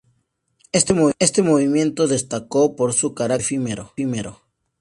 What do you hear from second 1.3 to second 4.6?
movimiento destacó por su carácter efímero.